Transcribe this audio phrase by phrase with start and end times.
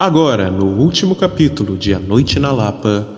[0.00, 3.17] Agora, no último capítulo de A Noite na Lapa,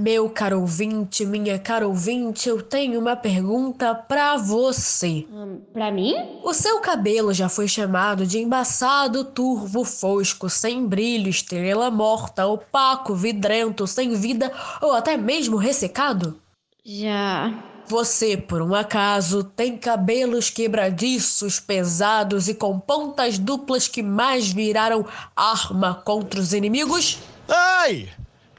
[0.00, 5.26] Meu caro ouvinte, minha cara ouvinte, eu tenho uma pergunta pra você.
[5.28, 6.14] Hum, pra mim?
[6.44, 13.12] O seu cabelo já foi chamado de embaçado, turvo, fosco, sem brilho, estrela morta, opaco,
[13.12, 16.40] vidrento, sem vida ou até mesmo ressecado?
[16.84, 17.52] Já.
[17.88, 25.04] Você, por um acaso, tem cabelos quebradiços, pesados e com pontas duplas que mais viraram
[25.34, 27.18] arma contra os inimigos?
[27.48, 28.08] Ai!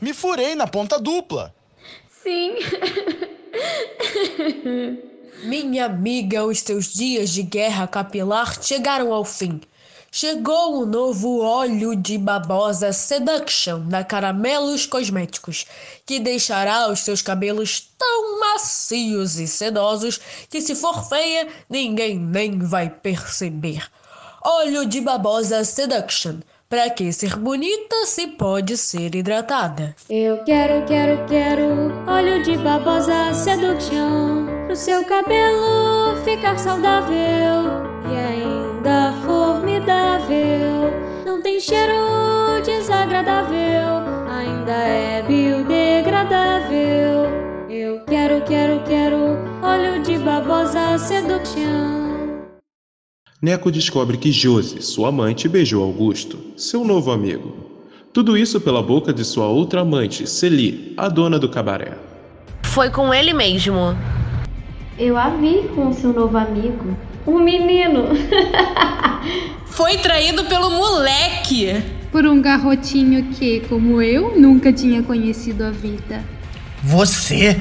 [0.02, 1.53] Me furei na ponta dupla.
[2.23, 2.55] Sim.
[5.44, 9.61] Minha amiga, os teus dias de guerra capilar chegaram ao fim.
[10.11, 15.67] Chegou o novo óleo de babosa Seduction da Caramelos Cosméticos,
[16.06, 20.19] que deixará os seus cabelos tão macios e sedosos
[20.50, 23.88] que, se for feia, ninguém nem vai perceber.
[24.44, 26.39] Óleo de babosa Seduction
[26.70, 29.95] Pra que ser bonita se pode ser hidratada?
[30.08, 37.72] Eu quero, quero, quero óleo de babosa seduction pro seu cabelo ficar saudável
[38.08, 40.94] e ainda formidável.
[41.25, 47.25] Não tem cheiro desagradável, ainda é biodegradável.
[47.67, 52.08] Eu quero, quero, quero óleo de babosa seduction.
[53.41, 57.55] Neco descobre que Josi, sua amante, beijou Augusto, seu novo amigo.
[58.11, 61.94] Tudo isso pela boca de sua outra amante, Celi, a dona do cabaré.
[62.63, 63.95] Foi com ele mesmo.
[64.97, 66.97] Eu a vi com seu novo amigo.
[67.25, 68.07] Um menino.
[69.67, 71.81] Foi traído pelo moleque.
[72.11, 76.25] Por um garrotinho que, como eu, nunca tinha conhecido a vida.
[76.83, 77.57] Você?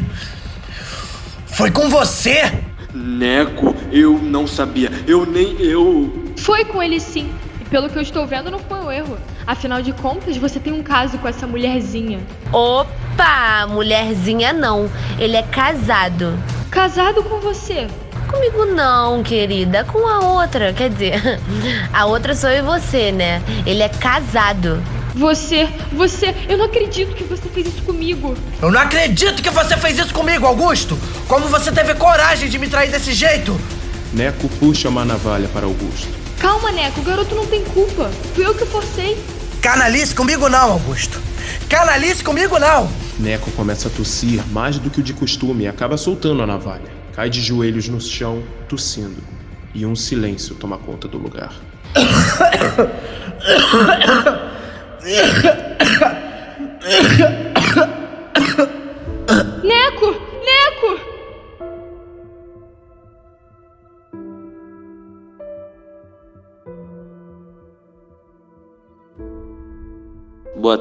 [1.47, 2.68] Foi com você?
[2.93, 4.91] Neco, eu não sabia.
[5.07, 6.33] Eu nem eu.
[6.37, 7.31] Foi com ele sim.
[7.61, 9.19] E pelo que eu estou vendo, não foi um erro.
[9.47, 12.21] Afinal de contas, você tem um caso com essa mulherzinha.
[12.53, 14.91] Opa, mulherzinha não.
[15.19, 16.39] Ele é casado.
[16.71, 17.87] Casado com você?
[18.31, 19.85] Comigo não, querida.
[19.85, 20.73] Com a outra.
[20.73, 21.41] Quer dizer,
[21.93, 23.43] a outra sou eu e você, né?
[23.67, 24.83] Ele é casado.
[25.15, 28.37] Você, você, eu não acredito que você fez isso comigo.
[28.61, 30.99] Eu não acredito que você fez isso comigo, Augusto!
[31.27, 33.59] Como você teve coragem de me trair desse jeito?
[34.13, 36.09] Neco puxa uma navalha para Augusto.
[36.39, 38.11] Calma, Neco, o garoto não tem culpa.
[38.35, 39.19] Fui eu que forcei.
[39.61, 41.21] Canalice comigo não, Augusto.
[41.69, 42.89] Canalice comigo não.
[43.19, 46.91] Neco começa a tossir mais do que o de costume e acaba soltando a navalha.
[47.13, 49.23] Cai de joelhos no chão, tossindo.
[49.75, 51.53] E um silêncio toma conta do lugar.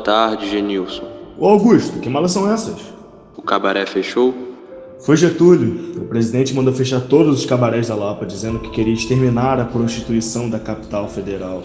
[0.08, 1.04] Tarde, Genilson.
[1.38, 2.94] Ô Augusto, que malas são essas?
[3.36, 4.34] O cabaré fechou?
[5.02, 6.02] Foi Getúlio.
[6.02, 10.50] O presidente mandou fechar todos os cabarés da Lapa, dizendo que queria exterminar a prostituição
[10.50, 11.62] da capital federal.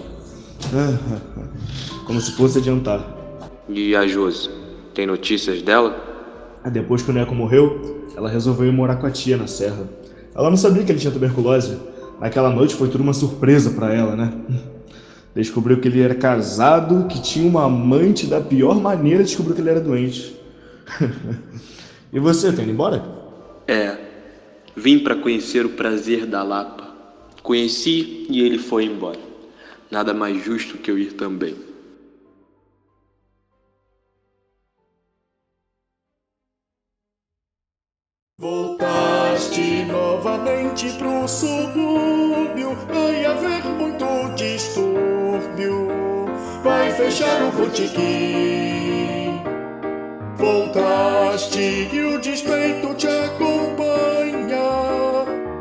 [2.05, 3.07] Como se fosse adiantar.
[3.69, 4.51] E a Josi?
[4.93, 5.95] Tem notícias dela?
[6.65, 9.89] Ah, depois que o Neco morreu, ela resolveu ir morar com a tia na serra.
[10.35, 11.79] Ela não sabia que ele tinha tuberculose.
[12.21, 14.33] Naquela noite foi tudo uma surpresa para ela, né?
[15.35, 19.71] Descobriu que ele era casado, que tinha uma amante da pior maneira descobriu que ele
[19.71, 20.37] era doente.
[22.13, 23.03] e você, tá indo embora?
[23.67, 23.97] É.
[24.77, 26.89] Vim para conhecer o prazer da Lapa.
[27.43, 29.19] Conheci e ele foi embora.
[29.91, 31.72] Nada mais justo que eu ir também.
[46.63, 49.43] Vai fechar o botiquim.
[50.37, 54.59] Voltaste e o despeito te acompanha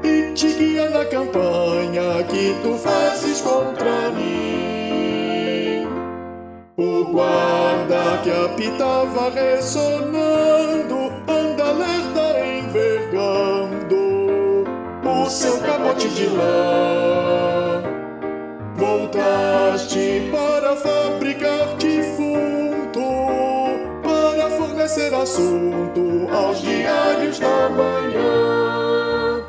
[0.04, 5.88] e te guia na campanha que tu fazes contra mim.
[6.78, 13.96] O guarda que apitava ressonando anda alerta envergando
[15.06, 17.01] o seu capote de lã.
[25.22, 29.46] Assunto aos diários da manhã.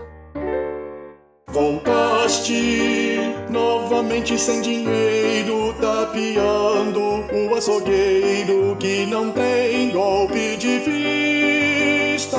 [1.48, 10.78] Voltaste novamente sem dinheiro, tapeando o açougueiro que não tem golpe de
[12.18, 12.38] vista.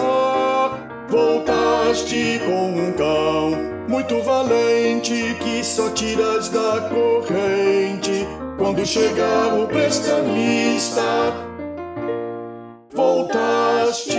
[1.10, 3.58] Voltaste com um cão
[3.88, 8.28] muito valente que só tiras da corrente
[8.58, 11.53] quando chegar o prestamista.
[13.04, 14.14] Voltaste.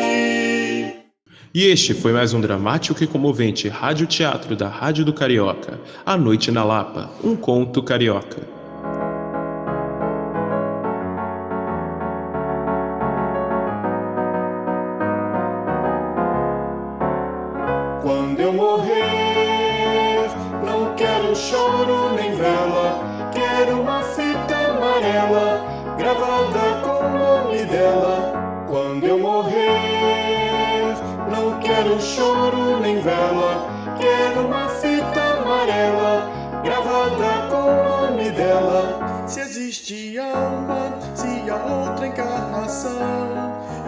[1.54, 6.50] E este foi mais um dramático e comovente rádio-teatro da Rádio do Carioca, A Noite
[6.50, 8.42] na Lapa, um conto carioca.
[18.02, 20.28] Quando eu morrer,
[20.62, 25.64] não quero choro nem vela, quero uma fita amarela
[25.96, 28.53] gravada com o nome dela.
[28.74, 29.70] Quando eu morrer,
[31.30, 36.28] não quero choro nem vela, quero uma fita amarela
[36.64, 39.28] gravada com o nome dela.
[39.28, 42.98] Se existe alma, se há outra encarnação,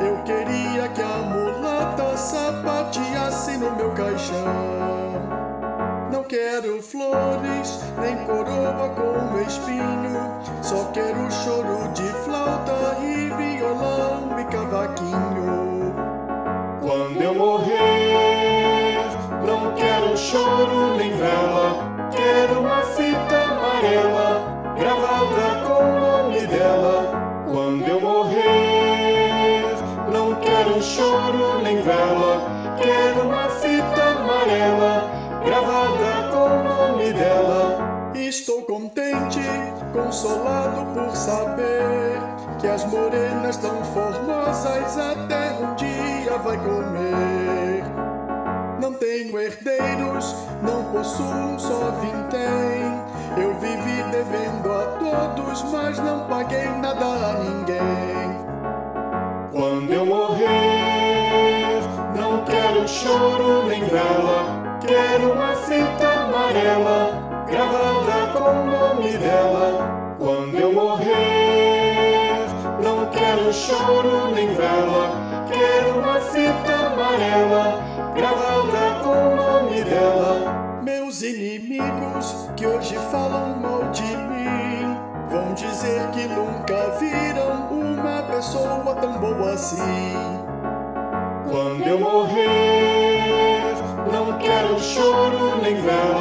[0.06, 4.65] eu queria que a mulata sapateasse no meu caixão.
[6.58, 10.62] Quero flores, nem coroa com espinho.
[10.62, 15.94] Só quero choro de flauta e violão e cavaquinho.
[16.80, 17.75] Quando eu morrer,
[38.76, 39.40] contente,
[39.94, 42.20] consolado por saber
[42.58, 47.82] que as morenas tão formosas até um dia vai comer.
[48.78, 52.84] Não tenho herdeiros, não possuo, só vintém.
[53.38, 58.36] Eu vivi devendo a todos, mas não paguei nada a ninguém.
[59.52, 61.80] Quando eu morrer,
[62.14, 64.78] não quero choro nem vela.
[64.86, 67.95] Quero uma fita amarela gravada
[73.66, 75.44] choro nem vela.
[75.50, 77.82] Quero uma fita amarela
[78.14, 80.80] gravada com o nome dela.
[80.84, 84.96] Meus inimigos que hoje falam mal de mim
[85.28, 90.14] vão dizer que nunca viram uma pessoa tão boa assim.
[91.50, 93.74] Quando eu morrer,
[94.12, 96.15] não quero choro nem vela,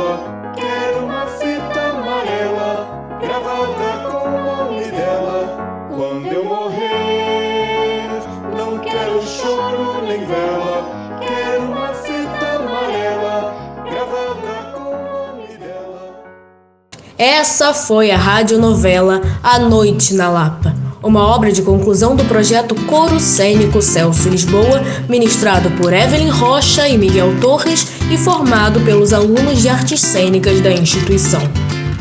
[17.18, 23.22] Essa foi a radionovela A Noite na Lapa, uma obra de conclusão do projeto Coro
[23.22, 29.70] Cênico Celso Lisboa, ministrado por Evelyn Rocha e Miguel Torres e formado pelos alunos de
[29.70, 31.40] artes cênicas da instituição.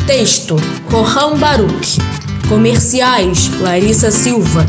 [0.05, 0.57] Texto:
[0.91, 1.97] Rohan Baruch.
[2.49, 4.67] Comerciais: Larissa Silva.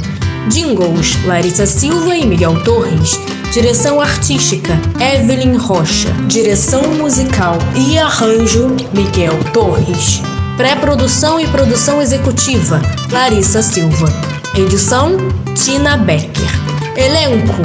[0.51, 3.19] Jingles: Larissa Silva e Miguel Torres.
[3.51, 6.13] Direção artística: Evelyn Rocha.
[6.27, 10.21] Direção musical e arranjo: Miguel Torres.
[10.57, 12.81] Pré-produção e produção executiva:
[13.11, 14.07] Larissa Silva.
[14.55, 15.17] Edição:
[15.53, 16.49] Tina Becker.
[16.95, 17.61] Elenco: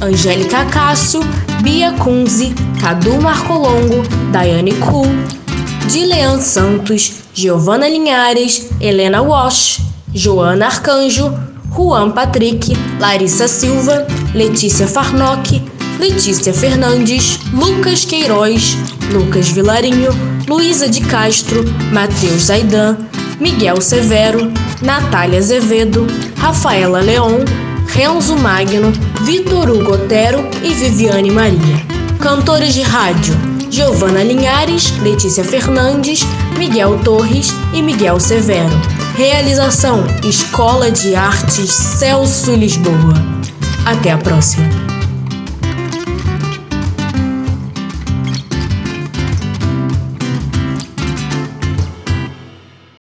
[0.00, 1.20] Angélica Cássio,
[1.60, 5.08] Bia Kunze, Cadu Marcolongo, Daiane Kuhl,
[5.90, 9.80] Dilean Santos, Giovana Linhares, Helena Walsh,
[10.14, 11.36] Joana Arcanjo,
[11.70, 15.60] Juan Patrick, Larissa Silva, Letícia Farnock,
[16.00, 18.74] Letícia Fernandes, Lucas Queiroz,
[19.12, 20.10] Lucas Vilarinho,
[20.48, 22.96] Luísa de Castro, Matheus Zaidan,
[23.38, 26.06] Miguel Severo, Natália Azevedo,
[26.38, 27.44] Rafaela Leon,
[27.86, 28.90] Renzo Magno,
[29.26, 31.86] Vitor Hugo Otero e Viviane Maria.
[32.18, 33.34] Cantores de rádio:
[33.68, 36.20] Giovana Linhares, Letícia Fernandes,
[36.56, 38.80] Miguel Torres e Miguel Severo.
[39.16, 43.12] Realização: Escola de Artes Celso Lisboa.
[43.84, 44.89] Até a próxima.